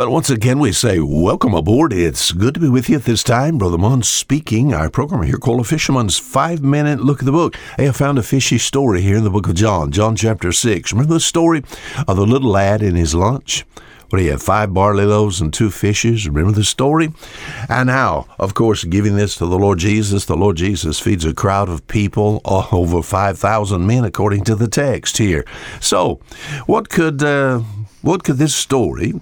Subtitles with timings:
[0.00, 1.92] Well, once again, we say welcome aboard.
[1.92, 3.58] It's good to be with you at this time.
[3.58, 4.72] Brother Munn speaking.
[4.72, 7.54] Our program here called A Fisherman's Five Minute Look at the Book.
[7.76, 10.92] Hey, I found a fishy story here in the book of John, John chapter 6.
[10.94, 11.62] Remember the story
[12.08, 13.66] of the little lad in his lunch?
[14.08, 14.42] What do you have?
[14.42, 16.26] Five barley loaves and two fishes.
[16.26, 17.12] Remember the story?
[17.68, 21.34] And how, of course, giving this to the Lord Jesus, the Lord Jesus feeds a
[21.34, 25.44] crowd of people, uh, over 5,000 men, according to the text here.
[25.78, 26.20] So,
[26.64, 27.22] what could.
[27.22, 27.60] Uh,
[28.02, 29.12] what could this story,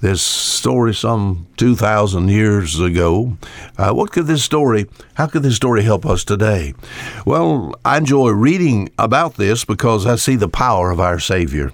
[0.00, 3.36] this story some 2,000 years ago,
[3.76, 6.74] uh, what could this story, how could this story help us today?
[7.26, 11.72] Well, I enjoy reading about this because I see the power of our Savior.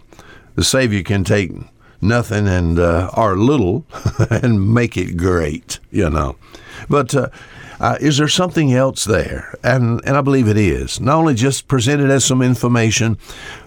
[0.55, 1.53] The Savior can take
[2.01, 3.85] nothing and uh, our little
[4.31, 6.37] and make it great, you know.
[6.89, 7.29] But uh,
[7.79, 9.55] uh, is there something else there?
[9.63, 11.01] And and I believe it is.
[11.01, 13.19] Not only just presented as some information,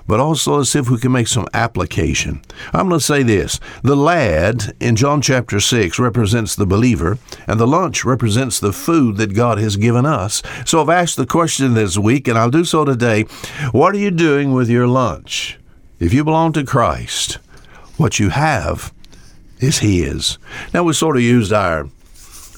[0.07, 2.41] but also let's see if we can make some application.
[2.73, 7.59] I'm going to say this: the lad in John chapter six represents the believer, and
[7.59, 10.41] the lunch represents the food that God has given us.
[10.65, 13.23] So I've asked the question this week, and I'll do so today:
[13.71, 15.59] What are you doing with your lunch?
[15.99, 17.39] If you belong to Christ,
[17.97, 18.93] what you have
[19.59, 20.37] is His.
[20.73, 21.89] Now we sort of used our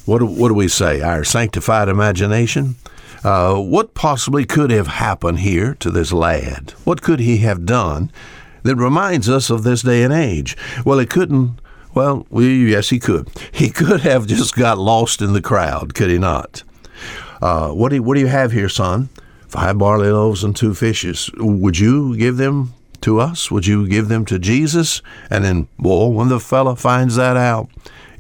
[0.05, 1.02] what do, what do we say?
[1.02, 2.75] Our sanctified imagination?
[3.23, 6.71] Uh, what possibly could have happened here to this lad?
[6.83, 8.11] What could he have done
[8.63, 10.58] that reminds us of this day and age?
[10.85, 11.59] Well, it couldn't.
[11.93, 13.30] Well, we, yes, he could.
[13.52, 16.63] He could have just got lost in the crowd, could he not?
[17.41, 19.09] Uh, what, do what do you have here, son?
[19.47, 21.30] Five barley loaves and two fishes.
[21.38, 23.52] Would you give them to us?
[23.52, 25.02] Would you give them to Jesus?
[25.30, 27.69] And then, well, when the fellow finds that out,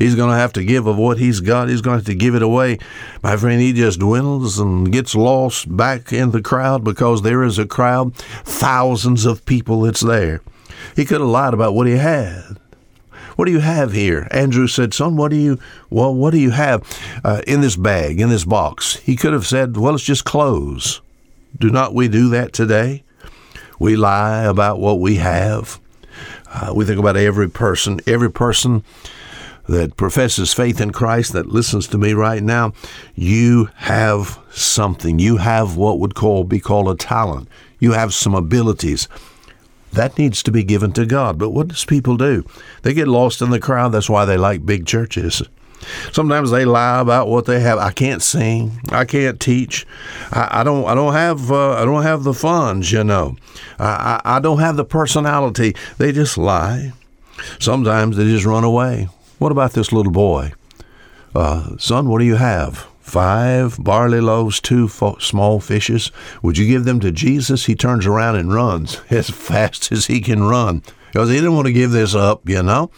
[0.01, 1.69] He's going to have to give of what he's got.
[1.69, 2.79] He's going to have to give it away.
[3.21, 7.59] My friend, he just dwindles and gets lost back in the crowd because there is
[7.59, 10.41] a crowd, thousands of people that's there.
[10.95, 12.57] He could have lied about what he had.
[13.35, 14.27] What do you have here?
[14.31, 15.59] Andrew said, Son, what do you,
[15.91, 16.83] well, what do you have
[17.23, 18.95] uh, in this bag, in this box?
[18.95, 21.01] He could have said, Well, it's just clothes.
[21.59, 23.03] Do not we do that today?
[23.77, 25.79] We lie about what we have.
[26.47, 27.99] Uh, we think about every person.
[28.07, 28.83] Every person
[29.71, 32.73] that professes faith in Christ that listens to me right now,
[33.15, 35.17] you have something.
[35.17, 37.47] You have what would call be called a talent.
[37.79, 39.07] You have some abilities.
[39.93, 41.37] That needs to be given to God.
[41.37, 42.45] But what does people do?
[42.83, 43.91] They get lost in the crowd.
[43.91, 45.41] That's why they like big churches.
[46.11, 47.79] Sometimes they lie about what they have.
[47.79, 48.79] I can't sing.
[48.89, 49.87] I can't teach.
[50.31, 50.85] I, I don't.
[50.85, 51.51] I don't have.
[51.51, 52.91] Uh, I don't have the funds.
[52.91, 53.35] You know.
[53.79, 55.75] I, I, I don't have the personality.
[55.97, 56.93] They just lie.
[57.59, 59.09] Sometimes they just run away.
[59.41, 60.53] What about this little boy?
[61.33, 62.85] Uh, son, what do you have?
[62.99, 66.11] Five barley loaves, two fo- small fishes.
[66.43, 67.65] Would you give them to Jesus?
[67.65, 71.65] He turns around and runs as fast as he can run because he didn't want
[71.65, 72.91] to give this up, you know?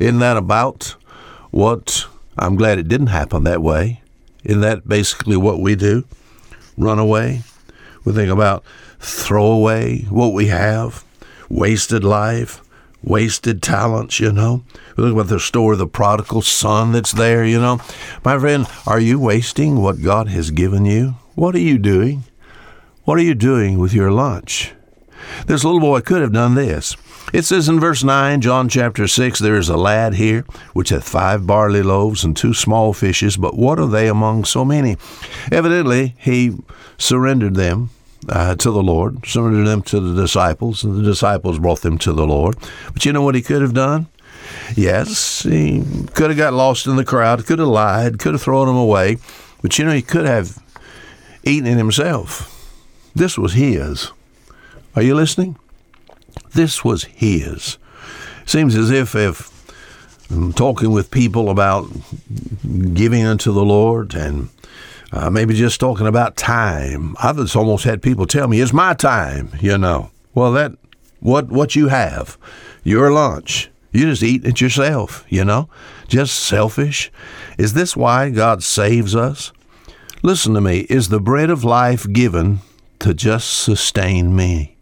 [0.00, 0.96] Isn't that about
[1.50, 2.06] what?
[2.38, 4.00] I'm glad it didn't happen that way.
[4.42, 6.04] Isn't that basically what we do?
[6.78, 7.42] Run away.
[8.06, 8.64] We think about
[9.00, 11.04] throw away what we have,
[11.50, 12.62] wasted life,
[13.04, 14.64] wasted talents, you know.
[14.96, 17.80] We look about the story of the prodigal son that's there, you know.
[18.24, 21.16] My friend, are you wasting what God has given you?
[21.34, 22.24] What are you doing?
[23.04, 24.72] What are you doing with your lunch?
[25.46, 26.96] This little boy could have done this.
[27.32, 31.08] It says in verse 9, John chapter 6, there is a lad here which hath
[31.08, 34.96] five barley loaves and two small fishes, but what are they among so many?
[35.50, 36.56] Evidently, he
[36.96, 37.90] surrendered them
[38.28, 42.12] uh, to the Lord, surrendered them to the disciples, and the disciples brought them to
[42.12, 42.56] the Lord.
[42.92, 44.08] But you know what he could have done?
[44.76, 45.82] Yes, he
[46.14, 49.18] could have got lost in the crowd, could have lied, could have thrown them away,
[49.62, 50.58] but you know, he could have
[51.44, 52.50] eaten it himself.
[53.14, 54.10] This was his.
[54.96, 55.56] Are you listening?
[56.52, 57.78] This was his.
[58.46, 59.50] Seems as if if
[60.30, 61.88] I'm talking with people about
[62.94, 64.48] giving unto the Lord and
[65.14, 67.14] uh, maybe just talking about time.
[67.22, 70.10] I've almost had people tell me, it's my time, you know.
[70.34, 70.72] Well, that,
[71.20, 72.36] what, what you have,
[72.82, 75.68] your lunch, you just eat it yourself, you know?
[76.08, 77.12] Just selfish.
[77.56, 79.52] Is this why God saves us?
[80.24, 80.80] Listen to me.
[80.90, 82.58] Is the bread of life given
[82.98, 84.76] to just sustain me?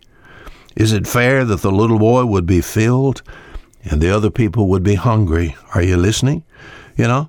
[0.74, 3.22] Is it fair that the little boy would be filled
[3.84, 5.56] and the other people would be hungry?
[5.74, 6.44] Are you listening?
[6.96, 7.28] You know,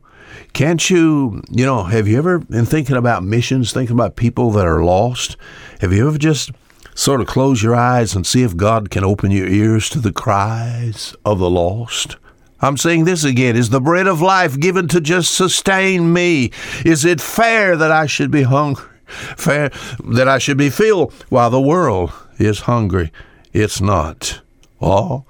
[0.54, 4.68] can't you, you know, have you ever been thinking about missions, thinking about people that
[4.68, 5.38] are lost?
[5.82, 6.52] Have you ever just
[6.96, 10.12] sort of close your eyes and see if God can open your ears to the
[10.12, 12.18] cries of the lost?
[12.62, 13.58] I'm saying this again.
[13.58, 16.52] Is the bread of life given to just sustain me?
[16.86, 18.86] Is it fair that I should be hungry?
[19.06, 19.70] Fair
[20.06, 23.12] that I should be filled while the world is hungry?
[23.52, 24.42] It's not.
[24.82, 25.26] Oh,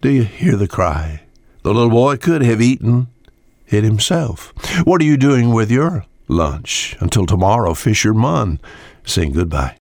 [0.00, 1.22] do you hear the cry?
[1.62, 3.08] The little boy could have eaten
[3.68, 4.52] it himself.
[4.84, 6.96] What are you doing with your lunch?
[7.00, 8.60] Until tomorrow, Fisher Munn
[9.04, 9.68] saying goodbye.